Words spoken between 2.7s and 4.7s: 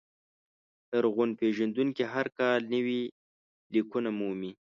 نوي لیکونه مومي.